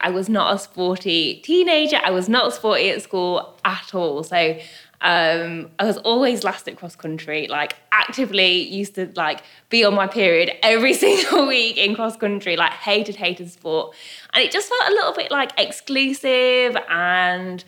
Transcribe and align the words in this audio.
I 0.00 0.10
was 0.10 0.28
not 0.28 0.54
a 0.54 0.58
sporty 0.58 1.40
teenager. 1.44 1.98
I 2.02 2.10
was 2.10 2.28
not 2.28 2.52
sporty 2.52 2.90
at 2.90 3.02
school 3.02 3.58
at 3.64 3.94
all. 3.94 4.22
So 4.22 4.58
um, 5.02 5.70
I 5.78 5.84
was 5.84 5.96
always 5.98 6.44
last 6.44 6.68
at 6.68 6.76
cross 6.76 6.94
country, 6.94 7.46
like 7.48 7.76
actively 7.90 8.62
used 8.62 8.96
to 8.96 9.10
like 9.16 9.42
be 9.70 9.84
on 9.84 9.94
my 9.94 10.06
period 10.06 10.52
every 10.62 10.94
single 11.04 11.46
week 11.46 11.78
in 11.78 11.94
cross 11.94 12.16
country, 12.16 12.56
like 12.56 12.72
hated, 12.72 13.16
hated 13.16 13.50
sport. 13.50 13.94
And 14.34 14.44
it 14.44 14.50
just 14.50 14.68
felt 14.68 14.90
a 14.90 14.92
little 14.92 15.12
bit 15.12 15.30
like 15.30 15.52
exclusive 15.58 16.76
and 16.88 17.64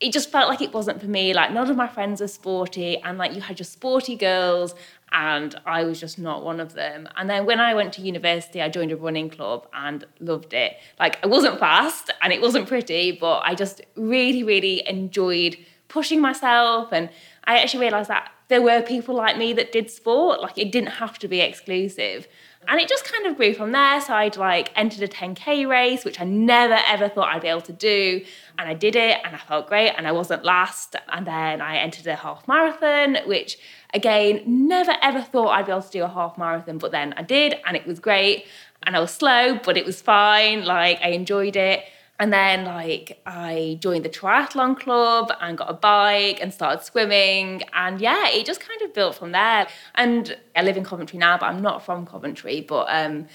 it 0.00 0.12
just 0.12 0.30
felt 0.30 0.48
like 0.48 0.60
it 0.60 0.72
wasn't 0.72 1.00
for 1.00 1.06
me. 1.06 1.32
Like 1.34 1.52
none 1.52 1.70
of 1.70 1.76
my 1.76 1.86
friends 1.86 2.20
are 2.20 2.28
sporty 2.28 2.98
and 2.98 3.16
like 3.18 3.34
you 3.34 3.40
had 3.40 3.58
your 3.58 3.64
sporty 3.64 4.16
girls 4.16 4.74
and 5.12 5.54
I 5.64 5.84
was 5.84 6.00
just 6.00 6.18
not 6.18 6.44
one 6.44 6.58
of 6.58 6.74
them. 6.74 7.08
And 7.16 7.30
then 7.30 7.46
when 7.46 7.60
I 7.60 7.74
went 7.74 7.92
to 7.94 8.02
university, 8.02 8.60
I 8.60 8.68
joined 8.68 8.90
a 8.90 8.96
running 8.96 9.30
club 9.30 9.68
and 9.72 10.04
loved 10.18 10.52
it. 10.52 10.76
Like 10.98 11.18
I 11.24 11.28
wasn't 11.28 11.60
fast 11.60 12.10
and 12.20 12.32
it 12.32 12.42
wasn't 12.42 12.66
pretty, 12.66 13.12
but 13.12 13.42
I 13.44 13.54
just 13.54 13.82
really, 13.94 14.42
really 14.42 14.86
enjoyed 14.88 15.56
pushing 15.94 16.20
myself. 16.20 16.92
And 16.92 17.08
I 17.44 17.60
actually 17.60 17.80
realized 17.80 18.10
that 18.10 18.32
there 18.48 18.60
were 18.60 18.82
people 18.82 19.14
like 19.14 19.38
me 19.38 19.52
that 19.54 19.70
did 19.70 19.90
sport. 19.90 20.42
Like 20.42 20.58
it 20.58 20.72
didn't 20.72 20.94
have 21.02 21.18
to 21.20 21.28
be 21.28 21.40
exclusive. 21.40 22.26
And 22.66 22.80
it 22.80 22.88
just 22.88 23.04
kind 23.04 23.26
of 23.26 23.36
grew 23.36 23.54
from 23.54 23.70
there. 23.72 24.00
So 24.00 24.12
I'd 24.14 24.36
like 24.36 24.72
entered 24.74 25.02
a 25.02 25.08
10K 25.08 25.68
race, 25.68 26.04
which 26.04 26.20
I 26.20 26.24
never 26.24 26.78
ever 26.86 27.08
thought 27.08 27.28
I'd 27.32 27.42
be 27.42 27.48
able 27.48 27.68
to 27.72 27.72
do. 27.72 28.24
And 28.58 28.68
I 28.68 28.74
did 28.74 28.96
it 28.96 29.18
and 29.24 29.36
I 29.36 29.38
felt 29.38 29.68
great 29.68 29.92
and 29.96 30.06
I 30.08 30.12
wasn't 30.12 30.44
last. 30.44 30.96
And 31.08 31.26
then 31.26 31.60
I 31.60 31.76
entered 31.76 32.06
a 32.08 32.16
half 32.16 32.48
marathon, 32.48 33.18
which 33.26 33.56
again, 33.92 34.42
never 34.46 34.96
ever 35.00 35.22
thought 35.22 35.50
I'd 35.50 35.66
be 35.66 35.72
able 35.72 35.82
to 35.82 35.90
do 35.90 36.02
a 36.02 36.08
half 36.08 36.36
marathon. 36.36 36.78
But 36.78 36.90
then 36.90 37.14
I 37.16 37.22
did 37.22 37.54
and 37.64 37.76
it 37.76 37.86
was 37.86 38.00
great. 38.00 38.46
And 38.82 38.96
I 38.96 39.00
was 39.00 39.12
slow, 39.12 39.60
but 39.64 39.76
it 39.76 39.86
was 39.86 40.02
fine. 40.02 40.64
Like 40.64 40.98
I 41.02 41.10
enjoyed 41.10 41.56
it. 41.56 41.84
And 42.24 42.32
then 42.32 42.64
like 42.64 43.20
I 43.26 43.76
joined 43.82 44.06
the 44.06 44.08
triathlon 44.08 44.80
club 44.80 45.30
and 45.42 45.58
got 45.58 45.68
a 45.68 45.74
bike 45.74 46.38
and 46.40 46.54
started 46.54 46.82
swimming. 46.82 47.64
And 47.74 48.00
yeah, 48.00 48.30
it 48.30 48.46
just 48.46 48.60
kind 48.60 48.80
of 48.80 48.94
built 48.94 49.16
from 49.16 49.32
there. 49.32 49.68
And 49.94 50.34
I 50.56 50.62
live 50.62 50.78
in 50.78 50.84
Coventry 50.84 51.18
now, 51.18 51.36
but 51.36 51.44
I'm 51.44 51.60
not 51.60 51.84
from 51.84 52.06
Coventry. 52.06 52.62
But 52.62 52.86
um, 52.88 53.26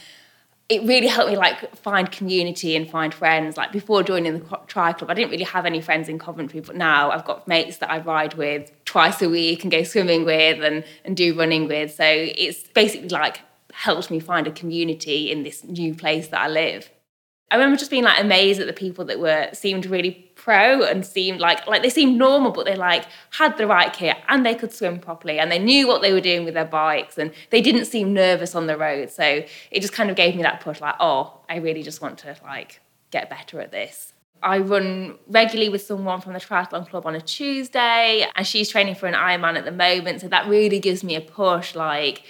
it 0.70 0.82
really 0.88 1.06
helped 1.06 1.30
me 1.30 1.38
like 1.38 1.76
find 1.76 2.12
community 2.12 2.76
and 2.76 2.90
find 2.90 3.14
friends. 3.14 3.58
Like 3.58 3.72
before 3.72 4.02
joining 4.02 4.40
the 4.40 4.60
tri 4.66 4.94
club, 4.94 5.12
I 5.12 5.14
didn't 5.14 5.30
really 5.30 5.44
have 5.44 5.68
any 5.68 5.82
friends 5.82 6.10
in 6.10 6.18
Coventry, 6.18 6.60
but 6.60 6.76
now 6.76 7.12
I've 7.12 7.26
got 7.26 7.48
mates 7.48 7.78
that 7.78 7.92
I 7.92 8.00
ride 8.00 8.34
with 8.34 8.72
twice 8.86 9.22
a 9.22 9.30
week 9.30 9.64
and 9.64 9.72
go 9.72 9.84
swimming 9.84 10.26
with 10.26 10.64
and, 10.64 10.84
and 11.06 11.16
do 11.16 11.38
running 11.38 11.68
with. 11.68 11.94
So 11.94 12.06
it's 12.08 12.68
basically 12.70 13.10
like 13.10 13.42
helped 13.72 14.10
me 14.10 14.20
find 14.20 14.48
a 14.48 14.52
community 14.52 15.32
in 15.32 15.44
this 15.44 15.64
new 15.64 15.94
place 15.94 16.30
that 16.30 16.42
I 16.42 16.48
live. 16.48 16.90
I 17.52 17.56
remember 17.56 17.78
just 17.78 17.90
being 17.90 18.04
like 18.04 18.20
amazed 18.20 18.60
at 18.60 18.68
the 18.68 18.74
people 18.74 19.06
that 19.06 19.20
were 19.20 19.50
seemed 19.54 19.88
really 19.88 20.32
pro 20.36 20.84
and 20.84 21.06
seemed 21.06 21.40
like 21.40 21.66
like 21.68 21.82
they 21.82 21.90
seemed 21.90 22.18
normal, 22.18 22.52
but 22.52 22.66
they 22.66 22.76
like 22.76 23.06
had 23.32 23.58
the 23.58 23.66
right 23.66 23.92
kit 23.92 24.18
and 24.28 24.46
they 24.46 24.54
could 24.54 24.72
swim 24.72 25.00
properly 25.00 25.40
and 25.40 25.52
they 25.52 25.60
knew 25.60 25.88
what 25.88 26.02
they 26.02 26.14
were 26.14 26.22
doing 26.22 26.46
with 26.46 26.54
their 26.54 26.66
bikes 26.66 27.18
and 27.18 27.32
they 27.50 27.62
didn't 27.62 27.86
seem 27.86 28.14
nervous 28.14 28.54
on 28.54 28.68
the 28.68 28.78
road. 28.78 29.10
So 29.10 29.24
it 29.72 29.80
just 29.82 29.94
kind 29.94 30.10
of 30.10 30.16
gave 30.16 30.36
me 30.36 30.44
that 30.44 30.62
push, 30.62 30.80
like, 30.80 30.96
oh, 31.00 31.42
I 31.50 31.58
really 31.58 31.82
just 31.82 32.02
want 32.02 32.20
to 32.20 32.36
like 32.44 32.82
get 33.12 33.30
better 33.30 33.60
at 33.60 33.72
this. 33.72 34.14
I 34.42 34.60
run 34.60 35.18
regularly 35.28 35.70
with 35.70 35.82
someone 35.82 36.22
from 36.22 36.34
the 36.34 36.40
triathlon 36.40 36.88
club 36.90 37.06
on 37.06 37.16
a 37.16 37.22
Tuesday, 37.22 38.26
and 38.36 38.48
she's 38.48 38.70
training 38.70 38.96
for 38.96 39.08
an 39.08 39.14
Ironman 39.14 39.58
at 39.58 39.66
the 39.66 39.72
moment. 39.72 40.22
So 40.22 40.28
that 40.30 40.48
really 40.48 40.80
gives 40.80 41.04
me 41.04 41.16
a 41.16 41.22
push, 41.22 41.76
like 41.76 42.24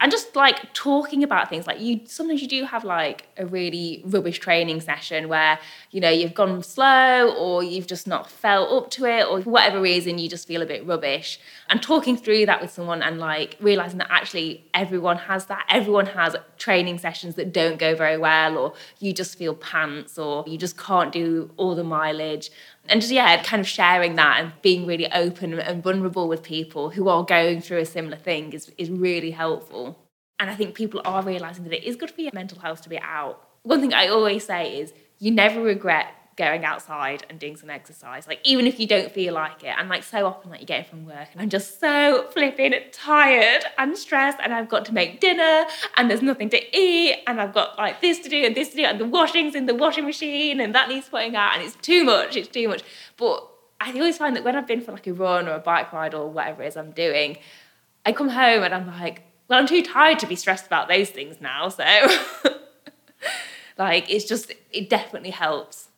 and 0.00 0.10
just 0.10 0.34
like 0.34 0.72
talking 0.74 1.22
about 1.22 1.48
things 1.48 1.66
like 1.66 1.80
you 1.80 2.00
sometimes 2.06 2.42
you 2.42 2.48
do 2.48 2.64
have 2.64 2.84
like 2.84 3.26
a 3.36 3.46
really 3.46 4.02
rubbish 4.04 4.40
training 4.40 4.80
session 4.80 5.28
where 5.28 5.58
you 5.92 6.00
know 6.00 6.10
you've 6.10 6.34
gone 6.34 6.62
slow 6.62 7.32
or 7.38 7.62
you've 7.62 7.86
just 7.86 8.06
not 8.06 8.28
felt 8.28 8.70
up 8.72 8.90
to 8.90 9.04
it 9.04 9.24
or 9.24 9.40
whatever 9.42 9.80
reason 9.80 10.18
you 10.18 10.28
just 10.28 10.48
feel 10.48 10.62
a 10.62 10.66
bit 10.66 10.84
rubbish. 10.86 11.38
And 11.68 11.80
talking 11.82 12.16
through 12.16 12.46
that 12.46 12.60
with 12.60 12.70
someone 12.70 13.02
and 13.02 13.18
like 13.18 13.56
realizing 13.60 13.98
that 13.98 14.08
actually 14.10 14.64
everyone 14.74 15.16
has 15.16 15.46
that 15.46 15.64
everyone 15.68 16.06
has 16.06 16.34
training 16.58 16.98
sessions 16.98 17.36
that 17.36 17.52
don't 17.52 17.78
go 17.78 17.94
very 17.94 18.18
well 18.18 18.58
or 18.58 18.74
you 18.98 19.12
just 19.12 19.38
feel 19.38 19.54
pants 19.54 20.18
or 20.18 20.44
you 20.46 20.58
just 20.58 20.76
can't 20.76 21.12
do 21.12 21.50
all 21.56 21.74
the 21.74 21.84
mileage 21.84 22.50
and 22.88 23.00
just 23.00 23.12
yeah 23.12 23.42
kind 23.42 23.60
of 23.60 23.68
sharing 23.68 24.14
that 24.16 24.40
and 24.40 24.52
being 24.62 24.86
really 24.86 25.10
open 25.12 25.54
and 25.54 25.82
vulnerable 25.82 26.28
with 26.28 26.42
people 26.42 26.90
who 26.90 27.08
are 27.08 27.24
going 27.24 27.60
through 27.60 27.78
a 27.78 27.86
similar 27.86 28.16
thing 28.16 28.52
is, 28.52 28.72
is 28.78 28.90
really 28.90 29.30
helpful. 29.30 29.98
And 30.40 30.50
i 30.50 30.54
think 30.54 30.74
people 30.74 31.00
are 31.04 31.22
realizing 31.22 31.64
that 31.64 31.72
it 31.72 31.84
is 31.84 31.96
good 31.96 32.10
for 32.10 32.20
your 32.20 32.32
mental 32.34 32.58
health 32.58 32.82
to 32.82 32.88
be 32.88 32.98
out. 32.98 33.40
One 33.62 33.80
thing 33.80 33.94
i 33.94 34.08
always 34.08 34.44
say 34.44 34.78
is 34.80 34.92
you 35.18 35.30
never 35.30 35.62
regret 35.62 36.08
going 36.36 36.64
outside 36.64 37.24
and 37.30 37.38
doing 37.38 37.56
some 37.56 37.70
exercise. 37.70 38.26
Like 38.26 38.40
even 38.44 38.66
if 38.66 38.80
you 38.80 38.86
don't 38.86 39.10
feel 39.12 39.34
like 39.34 39.62
it, 39.62 39.74
and 39.78 39.88
like 39.88 40.02
so 40.02 40.26
often 40.26 40.50
like 40.50 40.60
you 40.60 40.66
get 40.66 40.88
from 40.88 41.06
work 41.06 41.28
and 41.32 41.40
I'm 41.40 41.48
just 41.48 41.80
so 41.80 42.26
flipping 42.32 42.74
tired 42.92 43.64
and 43.78 43.96
stressed 43.96 44.38
and 44.42 44.52
I've 44.52 44.68
got 44.68 44.84
to 44.86 44.94
make 44.94 45.20
dinner 45.20 45.64
and 45.96 46.10
there's 46.10 46.22
nothing 46.22 46.50
to 46.50 46.78
eat 46.78 47.22
and 47.26 47.40
I've 47.40 47.54
got 47.54 47.78
like 47.78 48.00
this 48.00 48.18
to 48.20 48.28
do 48.28 48.44
and 48.44 48.54
this 48.54 48.70
to 48.70 48.76
do 48.76 48.84
and 48.84 49.00
the 49.00 49.06
washing's 49.06 49.54
in 49.54 49.66
the 49.66 49.74
washing 49.74 50.04
machine 50.04 50.60
and 50.60 50.74
that 50.74 50.88
needs 50.88 51.08
putting 51.08 51.36
out 51.36 51.54
and 51.54 51.62
it's 51.62 51.76
too 51.76 52.04
much, 52.04 52.36
it's 52.36 52.48
too 52.48 52.68
much. 52.68 52.82
But 53.16 53.48
I 53.80 53.92
always 53.92 54.18
find 54.18 54.34
that 54.36 54.44
when 54.44 54.56
I've 54.56 54.66
been 54.66 54.80
for 54.80 54.92
like 54.92 55.06
a 55.06 55.12
run 55.12 55.46
or 55.46 55.54
a 55.54 55.60
bike 55.60 55.92
ride 55.92 56.14
or 56.14 56.28
whatever 56.28 56.62
it 56.62 56.68
is 56.68 56.76
I'm 56.76 56.92
doing, 56.92 57.38
I 58.04 58.12
come 58.12 58.28
home 58.28 58.62
and 58.62 58.74
I'm 58.74 58.86
like, 58.86 59.22
well, 59.48 59.58
I'm 59.58 59.66
too 59.66 59.82
tired 59.82 60.18
to 60.20 60.26
be 60.26 60.36
stressed 60.36 60.66
about 60.66 60.88
those 60.88 61.10
things 61.10 61.40
now. 61.40 61.68
So 61.68 61.84
like 63.78 64.10
it's 64.10 64.24
just 64.24 64.52
it 64.72 64.88
definitely 64.88 65.30
helps 65.30 65.88